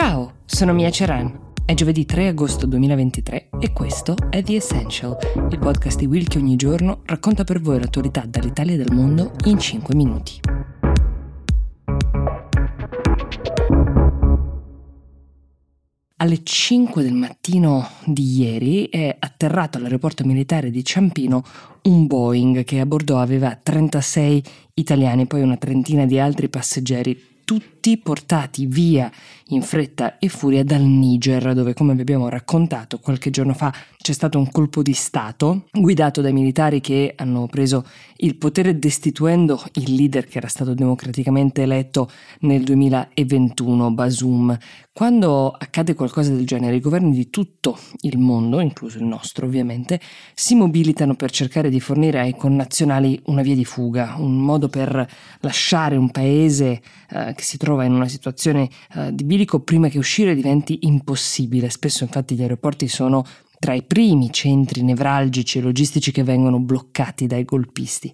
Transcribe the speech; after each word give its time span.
Ciao, 0.00 0.34
sono 0.44 0.74
Mia 0.74 0.90
Ceran. 0.90 1.54
È 1.64 1.74
giovedì 1.74 2.06
3 2.06 2.28
agosto 2.28 2.66
2023 2.66 3.48
e 3.58 3.72
questo 3.72 4.14
è 4.30 4.44
The 4.44 4.54
Essential, 4.54 5.16
il 5.50 5.58
podcast 5.58 5.98
di 5.98 6.06
Will 6.06 6.28
che 6.28 6.38
ogni 6.38 6.54
giorno 6.54 7.00
racconta 7.04 7.42
per 7.42 7.60
voi 7.60 7.80
l'attualità 7.80 8.24
dall'Italia 8.24 8.74
e 8.74 8.76
dal 8.76 8.94
mondo 8.94 9.32
in 9.46 9.58
5 9.58 9.94
minuti. 9.96 10.40
Alle 16.18 16.44
5 16.44 17.02
del 17.02 17.14
mattino 17.14 17.88
di 18.04 18.38
ieri 18.38 18.88
è 18.88 19.16
atterrato 19.18 19.78
all'aeroporto 19.78 20.24
militare 20.24 20.70
di 20.70 20.84
Ciampino 20.84 21.42
un 21.82 22.06
Boeing 22.06 22.62
che 22.62 22.78
a 22.78 22.86
bordo 22.86 23.18
aveva 23.18 23.58
36 23.60 24.44
italiani 24.74 25.22
e 25.22 25.26
poi 25.26 25.42
una 25.42 25.56
trentina 25.56 26.06
di 26.06 26.20
altri 26.20 26.48
passeggeri 26.48 27.36
tutti 27.48 27.96
portati 27.96 28.66
via 28.66 29.10
in 29.46 29.62
fretta 29.62 30.18
e 30.18 30.28
furia 30.28 30.62
dal 30.62 30.82
Niger, 30.82 31.54
dove, 31.54 31.72
come 31.72 31.94
vi 31.94 32.02
abbiamo 32.02 32.28
raccontato 32.28 32.98
qualche 32.98 33.30
giorno 33.30 33.54
fa, 33.54 33.72
c'è 33.96 34.12
stato 34.12 34.38
un 34.38 34.50
colpo 34.50 34.82
di 34.82 34.92
Stato 34.92 35.64
guidato 35.72 36.20
dai 36.20 36.34
militari 36.34 36.82
che 36.82 37.14
hanno 37.16 37.46
preso 37.46 37.86
il 38.16 38.36
potere 38.36 38.78
destituendo 38.78 39.62
il 39.74 39.94
leader 39.94 40.26
che 40.26 40.36
era 40.36 40.48
stato 40.48 40.74
democraticamente 40.74 41.62
eletto 41.62 42.10
nel 42.40 42.64
2021, 42.64 43.92
Basum. 43.92 44.58
Quando 44.92 45.50
accade 45.50 45.94
qualcosa 45.94 46.32
del 46.32 46.44
genere, 46.44 46.74
i 46.74 46.80
governi 46.80 47.12
di 47.12 47.30
tutto 47.30 47.78
il 48.00 48.18
mondo, 48.18 48.58
incluso 48.58 48.98
il 48.98 49.04
nostro 49.04 49.46
ovviamente, 49.46 50.00
si 50.34 50.56
mobilitano 50.56 51.14
per 51.14 51.30
cercare 51.30 51.70
di 51.70 51.78
fornire 51.78 52.18
ai 52.18 52.34
connazionali 52.36 53.20
una 53.26 53.42
via 53.42 53.54
di 53.54 53.64
fuga, 53.64 54.16
un 54.18 54.36
modo 54.38 54.68
per 54.68 55.08
lasciare 55.40 55.96
un 55.96 56.10
paese 56.10 56.82
eh, 57.10 57.32
che 57.38 57.44
si 57.44 57.56
trova 57.56 57.84
in 57.84 57.92
una 57.92 58.08
situazione 58.08 58.68
eh, 58.96 59.14
di 59.14 59.22
bilico 59.22 59.60
prima 59.60 59.86
che 59.86 59.98
uscire 59.98 60.34
diventi 60.34 60.80
impossibile. 60.82 61.70
Spesso 61.70 62.02
infatti 62.02 62.34
gli 62.34 62.42
aeroporti 62.42 62.88
sono 62.88 63.24
tra 63.60 63.74
i 63.74 63.84
primi 63.84 64.32
centri 64.32 64.82
nevralgici 64.82 65.58
e 65.58 65.60
logistici 65.60 66.10
che 66.10 66.24
vengono 66.24 66.58
bloccati 66.58 67.28
dai 67.28 67.44
golpisti. 67.44 68.12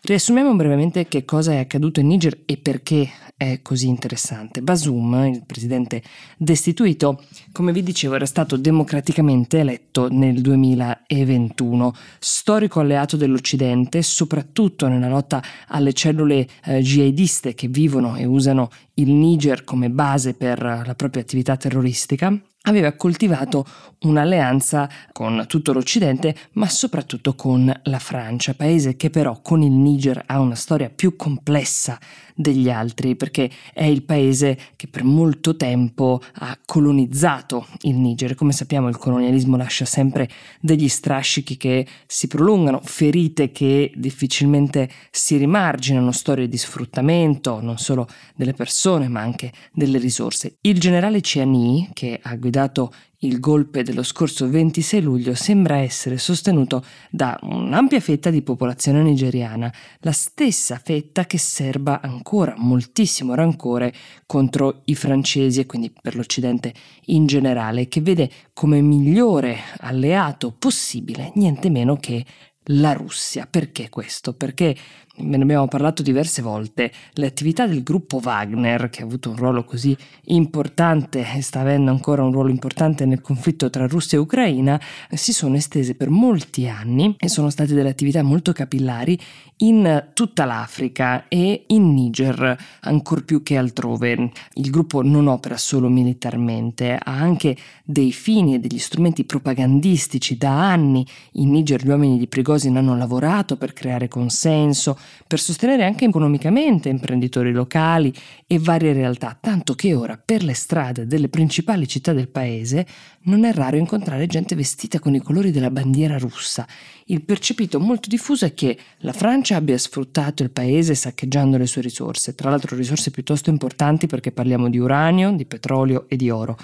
Riassumiamo 0.00 0.56
brevemente 0.56 1.06
che 1.06 1.26
cosa 1.26 1.52
è 1.52 1.58
accaduto 1.58 2.00
in 2.00 2.06
Niger 2.06 2.40
e 2.46 2.56
perché 2.56 3.06
è 3.52 3.62
così 3.62 3.88
interessante. 3.88 4.62
Basum, 4.62 5.26
il 5.26 5.42
presidente 5.44 6.02
destituito, 6.36 7.22
come 7.52 7.72
vi 7.72 7.82
dicevo, 7.82 8.14
era 8.14 8.26
stato 8.26 8.56
democraticamente 8.56 9.58
eletto 9.58 10.08
nel 10.10 10.40
2021, 10.40 11.94
storico 12.18 12.80
alleato 12.80 13.16
dell'Occidente, 13.16 14.02
soprattutto 14.02 14.88
nella 14.88 15.08
lotta 15.08 15.42
alle 15.68 15.92
cellule 15.92 16.48
eh, 16.64 16.80
jihadiste 16.80 17.54
che 17.54 17.68
vivono 17.68 18.16
e 18.16 18.24
usano 18.24 18.70
il 18.94 19.10
Niger 19.10 19.64
come 19.64 19.90
base 19.90 20.34
per 20.34 20.62
la 20.62 20.94
propria 20.94 21.22
attività 21.22 21.56
terroristica 21.56 22.40
aveva 22.66 22.92
coltivato 22.92 23.66
un'alleanza 24.00 24.88
con 25.12 25.44
tutto 25.48 25.72
l'Occidente, 25.72 26.34
ma 26.52 26.68
soprattutto 26.68 27.34
con 27.34 27.72
la 27.84 27.98
Francia, 27.98 28.54
paese 28.54 28.96
che 28.96 29.10
però 29.10 29.40
con 29.42 29.62
il 29.62 29.72
Niger 29.72 30.22
ha 30.26 30.40
una 30.40 30.54
storia 30.54 30.90
più 30.90 31.16
complessa 31.16 31.98
degli 32.34 32.68
altri, 32.68 33.14
perché 33.16 33.50
è 33.72 33.84
il 33.84 34.02
paese 34.02 34.58
che 34.76 34.88
per 34.88 35.04
molto 35.04 35.56
tempo 35.56 36.20
ha 36.34 36.58
colonizzato 36.64 37.66
il 37.82 37.94
Niger. 37.96 38.34
Come 38.34 38.52
sappiamo 38.52 38.88
il 38.88 38.96
colonialismo 38.96 39.56
lascia 39.56 39.84
sempre 39.84 40.28
degli 40.60 40.88
strascichi 40.88 41.56
che 41.56 41.86
si 42.06 42.26
prolungano, 42.26 42.80
ferite 42.82 43.52
che 43.52 43.92
difficilmente 43.94 44.90
si 45.10 45.36
rimarginano, 45.36 46.12
storie 46.12 46.48
di 46.48 46.56
sfruttamento 46.56 47.60
non 47.60 47.78
solo 47.78 48.08
delle 48.34 48.52
persone 48.52 49.08
ma 49.08 49.20
anche 49.20 49.52
delle 49.72 49.98
risorse. 49.98 50.56
Il 50.62 50.80
generale 50.80 51.20
Ciani, 51.20 51.90
che 51.92 52.18
ha 52.22 52.34
guidato 52.36 52.92
il 53.26 53.40
golpe 53.40 53.82
dello 53.82 54.02
scorso 54.02 54.48
26 54.48 55.00
luglio 55.00 55.34
sembra 55.34 55.78
essere 55.78 56.18
sostenuto 56.18 56.84
da 57.10 57.38
un'ampia 57.42 58.00
fetta 58.00 58.30
di 58.30 58.42
popolazione 58.42 59.02
nigeriana, 59.02 59.72
la 60.00 60.12
stessa 60.12 60.80
fetta 60.82 61.24
che 61.24 61.38
serba 61.38 62.00
ancora 62.02 62.54
moltissimo 62.56 63.34
rancore 63.34 63.92
contro 64.26 64.82
i 64.84 64.94
francesi 64.94 65.60
e 65.60 65.66
quindi 65.66 65.92
per 66.00 66.16
l'Occidente 66.16 66.72
in 67.06 67.26
generale, 67.26 67.88
che 67.88 68.00
vede 68.00 68.30
come 68.52 68.80
migliore 68.80 69.58
alleato 69.78 70.54
possibile 70.56 71.32
niente 71.34 71.70
meno 71.70 71.96
che 71.96 72.24
la 72.68 72.92
Russia. 72.92 73.46
Perché 73.50 73.88
questo? 73.88 74.32
Perché 74.32 74.76
ne 75.16 75.36
abbiamo 75.36 75.68
parlato 75.68 76.02
diverse 76.02 76.42
volte, 76.42 76.90
le 77.12 77.26
attività 77.26 77.66
del 77.66 77.84
gruppo 77.84 78.20
Wagner, 78.22 78.90
che 78.90 79.02
ha 79.02 79.04
avuto 79.04 79.30
un 79.30 79.36
ruolo 79.36 79.62
così 79.64 79.96
importante 80.24 81.24
e 81.36 81.40
sta 81.40 81.60
avendo 81.60 81.90
ancora 81.92 82.24
un 82.24 82.32
ruolo 82.32 82.50
importante 82.50 83.04
nel 83.04 83.20
conflitto 83.20 83.70
tra 83.70 83.86
Russia 83.86 84.18
e 84.18 84.20
Ucraina, 84.20 84.80
si 85.12 85.32
sono 85.32 85.54
estese 85.54 85.94
per 85.94 86.10
molti 86.10 86.66
anni 86.68 87.14
e 87.18 87.28
sono 87.28 87.50
state 87.50 87.74
delle 87.74 87.90
attività 87.90 88.22
molto 88.22 88.52
capillari 88.52 89.16
in 89.58 90.08
tutta 90.14 90.44
l'Africa 90.44 91.28
e 91.28 91.64
in 91.68 91.94
Niger, 91.94 92.56
ancor 92.80 93.24
più 93.24 93.44
che 93.44 93.56
altrove. 93.56 94.32
Il 94.54 94.70
gruppo 94.70 95.02
non 95.02 95.28
opera 95.28 95.56
solo 95.56 95.88
militarmente, 95.88 96.98
ha 97.00 97.12
anche 97.12 97.56
dei 97.84 98.10
fini 98.10 98.54
e 98.54 98.58
degli 98.58 98.78
strumenti 98.78 99.24
propagandistici. 99.24 100.36
Da 100.36 100.72
anni 100.72 101.06
in 101.32 101.50
Niger 101.50 101.84
gli 101.84 101.88
uomini 101.88 102.18
di 102.18 102.26
Prigozhin 102.26 102.53
hanno 102.54 102.96
lavorato 102.96 103.56
per 103.56 103.72
creare 103.72 104.08
consenso, 104.08 104.98
per 105.26 105.40
sostenere 105.40 105.84
anche 105.84 106.04
economicamente 106.04 106.88
imprenditori 106.88 107.52
locali 107.52 108.12
e 108.46 108.58
varie 108.58 108.92
realtà, 108.92 109.36
tanto 109.40 109.74
che 109.74 109.94
ora 109.94 110.20
per 110.22 110.42
le 110.42 110.54
strade 110.54 111.06
delle 111.06 111.28
principali 111.28 111.88
città 111.88 112.12
del 112.12 112.28
paese 112.28 112.86
non 113.22 113.44
è 113.44 113.52
raro 113.52 113.76
incontrare 113.76 114.26
gente 114.26 114.54
vestita 114.54 114.98
con 114.98 115.14
i 115.14 115.20
colori 115.20 115.50
della 115.50 115.70
bandiera 115.70 116.18
russa. 116.18 116.66
Il 117.06 117.22
percepito 117.22 117.80
molto 117.80 118.08
diffuso 118.08 118.44
è 118.44 118.54
che 118.54 118.78
la 118.98 119.12
Francia 119.12 119.56
abbia 119.56 119.76
sfruttato 119.76 120.42
il 120.42 120.50
paese 120.50 120.94
saccheggiando 120.94 121.58
le 121.58 121.66
sue 121.66 121.82
risorse, 121.82 122.34
tra 122.34 122.50
l'altro 122.50 122.76
risorse 122.76 123.10
piuttosto 123.10 123.50
importanti 123.50 124.06
perché 124.06 124.32
parliamo 124.32 124.70
di 124.70 124.78
uranio, 124.78 125.32
di 125.32 125.44
petrolio 125.44 126.06
e 126.08 126.16
di 126.16 126.30
oro. 126.30 126.56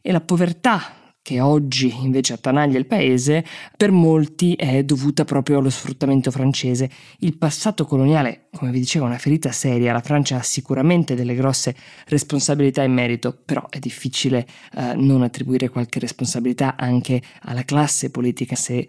E 0.00 0.12
la 0.12 0.20
povertà 0.20 1.00
che 1.22 1.40
oggi 1.40 1.94
invece 2.02 2.32
attanaglia 2.32 2.78
il 2.78 2.86
paese, 2.86 3.44
per 3.76 3.92
molti 3.92 4.54
è 4.54 4.82
dovuta 4.82 5.24
proprio 5.24 5.58
allo 5.58 5.70
sfruttamento 5.70 6.32
francese. 6.32 6.90
Il 7.18 7.38
passato 7.38 7.84
coloniale, 7.84 8.48
come 8.52 8.72
vi 8.72 8.80
dicevo, 8.80 9.04
è 9.04 9.08
una 9.08 9.18
ferita 9.18 9.52
seria, 9.52 9.92
la 9.92 10.00
Francia 10.00 10.36
ha 10.36 10.42
sicuramente 10.42 11.14
delle 11.14 11.34
grosse 11.36 11.76
responsabilità 12.06 12.82
in 12.82 12.92
merito, 12.92 13.38
però 13.44 13.68
è 13.68 13.78
difficile 13.78 14.46
eh, 14.76 14.94
non 14.96 15.22
attribuire 15.22 15.68
qualche 15.68 16.00
responsabilità 16.00 16.74
anche 16.76 17.22
alla 17.42 17.62
classe 17.62 18.10
politica 18.10 18.56
se 18.56 18.78
eh, 18.78 18.88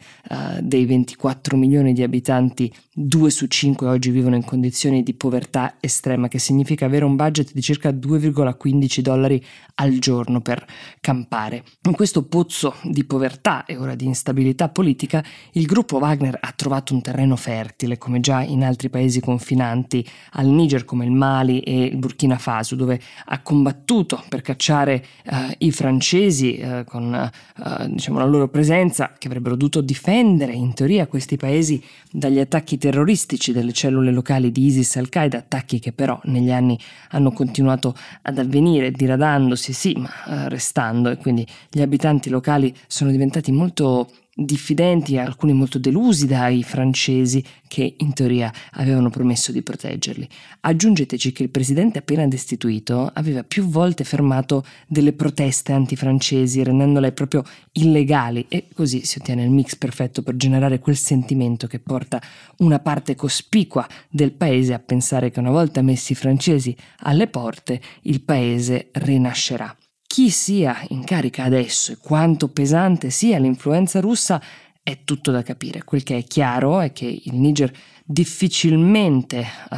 dei 0.59 0.85
24 0.85 1.55
milioni 1.55 1.93
di 1.93 2.01
abitanti 2.01 2.73
2 2.95 3.29
su 3.29 3.45
5 3.47 3.87
oggi 3.87 4.09
vivono 4.09 4.35
in 4.35 4.43
condizioni 4.43 5.03
di 5.03 5.13
povertà 5.13 5.75
estrema, 5.79 6.27
che 6.27 6.39
significa 6.39 6.85
avere 6.85 7.05
un 7.05 7.15
budget 7.15 7.53
di 7.53 7.61
circa 7.61 7.91
2,15 7.91 8.99
dollari 8.99 9.43
al 9.75 9.97
giorno 9.99 10.41
per 10.41 10.65
campare. 10.99 11.63
In 11.83 11.93
questo 11.93 12.22
pozzo 12.23 12.75
di 12.83 13.03
povertà 13.03 13.65
e 13.65 13.77
ora 13.77 13.95
di 13.95 14.05
instabilità 14.05 14.69
politica, 14.69 15.23
il 15.53 15.65
gruppo 15.65 15.97
Wagner 15.97 16.37
ha 16.39 16.53
trovato 16.55 16.93
un 16.93 17.01
terreno 17.01 17.35
fertile, 17.35 17.97
come 17.97 18.19
già 18.19 18.41
in 18.41 18.63
altri 18.63 18.89
paesi 18.89 19.19
confinanti 19.19 20.07
al 20.31 20.47
Niger 20.47 20.85
come 20.85 21.05
il 21.05 21.11
Mali 21.11 21.59
e 21.59 21.83
il 21.85 21.97
Burkina 21.97 22.37
Faso, 22.37 22.75
dove 22.75 22.99
ha 23.25 23.41
combattuto 23.41 24.23
per 24.29 24.41
cacciare 24.41 25.03
eh, 25.23 25.55
i 25.59 25.71
francesi 25.71 26.55
eh, 26.55 26.83
con 26.85 27.13
eh, 27.13 27.89
diciamo, 27.89 28.19
la 28.19 28.25
loro 28.25 28.47
presenza, 28.47 29.13
che 29.17 29.27
avrebbero 29.27 29.55
dovuto 29.55 29.81
difendere 29.81 30.53
in 30.53 30.73
teoria 30.73 31.07
questi 31.07 31.37
paesi 31.37 31.83
dagli 32.11 32.39
attacchi 32.39 32.77
terroristici 32.77 33.51
delle 33.51 33.73
cellule 33.73 34.11
locali 34.11 34.51
di 34.51 34.65
ISIS 34.65 34.95
e 34.95 34.99
Al-Qaeda, 34.99 35.37
attacchi 35.39 35.79
che 35.79 35.91
però 35.91 36.19
negli 36.25 36.51
anni 36.51 36.77
hanno 37.09 37.31
continuato 37.31 37.95
ad 38.21 38.37
avvenire, 38.37 38.91
diradandosi 38.91 39.73
sì, 39.73 39.95
ma 39.97 40.09
eh, 40.27 40.49
restando, 40.49 41.09
e 41.09 41.17
quindi 41.17 41.45
gli 41.69 41.81
abitanti 41.81 42.11
abitanti 42.13 42.29
locali 42.29 42.73
sono 42.87 43.11
diventati 43.11 43.51
molto 43.51 44.09
diffidenti, 44.35 45.17
alcuni 45.19 45.53
molto 45.53 45.77
delusi 45.77 46.25
dai 46.25 46.63
francesi 46.63 47.43
che 47.67 47.95
in 47.97 48.13
teoria 48.13 48.51
avevano 48.71 49.11
promesso 49.11 49.51
di 49.51 49.61
proteggerli. 49.61 50.27
Aggiungeteci 50.61 51.31
che 51.31 51.43
il 51.43 51.49
presidente 51.49 51.99
appena 51.99 52.27
destituito 52.27 53.11
aveva 53.13 53.43
più 53.43 53.67
volte 53.67 54.03
fermato 54.03 54.65
delle 54.87 55.13
proteste 55.13 55.71
antifrancesi 55.71 56.63
rendendole 56.63 57.11
proprio 57.11 57.43
illegali 57.73 58.45
e 58.49 58.69
così 58.73 59.05
si 59.05 59.19
ottiene 59.19 59.43
il 59.43 59.51
mix 59.51 59.75
perfetto 59.75 60.23
per 60.23 60.35
generare 60.35 60.79
quel 60.79 60.97
sentimento 60.97 61.67
che 61.67 61.77
porta 61.77 62.19
una 62.57 62.79
parte 62.79 63.13
cospicua 63.13 63.87
del 64.09 64.31
paese 64.31 64.73
a 64.73 64.79
pensare 64.79 65.29
che 65.29 65.39
una 65.39 65.51
volta 65.51 65.83
messi 65.83 66.13
i 66.13 66.15
francesi 66.15 66.75
alle 67.01 67.27
porte 67.27 67.79
il 68.01 68.21
paese 68.21 68.89
rinascerà 68.93 69.75
chi 70.13 70.29
sia 70.29 70.79
in 70.89 71.03
carica 71.05 71.43
adesso 71.43 71.91
e 71.91 71.97
quanto 71.97 72.47
pesante 72.47 73.09
sia 73.09 73.39
l'influenza 73.39 73.99
russa 73.99 74.39
è 74.83 74.99
tutto 75.03 75.31
da 75.31 75.41
capire. 75.41 75.83
Quel 75.83 76.03
che 76.03 76.17
è 76.17 76.23
chiaro 76.23 76.81
è 76.81 76.91
che 76.91 77.07
il 77.23 77.33
Niger 77.33 77.71
difficilmente 78.05 79.43
uh, 79.71 79.75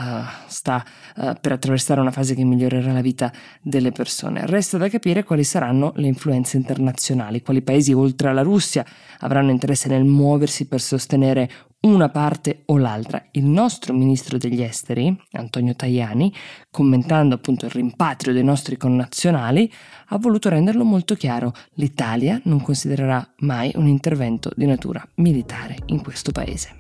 sta 0.48 0.84
uh, 1.16 1.36
per 1.40 1.54
attraversare 1.54 2.02
una 2.02 2.12
fase 2.12 2.36
che 2.36 2.44
migliorerà 2.44 2.92
la 2.92 3.00
vita 3.00 3.32
delle 3.62 3.94
persone. 3.94 4.46
Resta 4.46 4.78
da 4.78 4.90
capire 4.90 5.24
quali 5.24 5.46
saranno 5.46 5.94
le 5.96 6.08
influenze 6.08 6.58
internazionali, 6.58 7.42
quali 7.42 7.62
paesi 7.62 7.94
oltre 7.94 8.28
alla 8.28 8.42
Russia 8.42 8.86
avranno 9.20 9.52
interesse 9.52 9.88
nel 9.88 10.04
muoversi 10.04 10.68
per 10.68 10.82
sostenere 10.82 11.50
una 11.94 12.10
parte 12.10 12.64
o 12.66 12.78
l'altra. 12.78 13.28
Il 13.32 13.46
nostro 13.46 13.94
ministro 13.94 14.38
degli 14.38 14.62
esteri, 14.62 15.16
Antonio 15.34 15.76
Tajani, 15.76 16.34
commentando 16.72 17.36
appunto 17.36 17.66
il 17.66 17.72
rimpatrio 17.72 18.34
dei 18.34 18.44
nostri 18.44 18.78
connazionali, 18.78 19.72
ha 20.08 20.18
voluto 20.18 20.50
renderlo 20.50 20.84
molto 20.84 21.16
chiaro. 21.16 21.54
L'Italia 21.74 22.40
non 22.46 22.62
considererà 22.62 23.26
mai 23.40 23.72
un 23.76 23.88
intervento 23.88 24.52
di 24.56 24.66
natura 24.66 25.08
militare 25.16 25.78
in 25.88 26.02
questo 26.02 26.32
paese. 26.32 26.78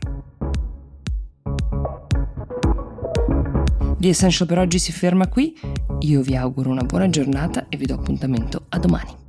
The 3.97 4.09
Essential 4.09 4.47
per 4.47 4.59
oggi 4.59 4.77
si 4.77 4.91
ferma 4.91 5.27
qui, 5.27 5.57
io 5.99 6.21
vi 6.21 6.35
auguro 6.35 6.69
una 6.69 6.83
buona 6.83 7.09
giornata 7.09 7.67
e 7.69 7.77
vi 7.77 7.85
do 7.85 7.95
appuntamento 7.95 8.65
a 8.69 8.77
domani. 8.77 9.24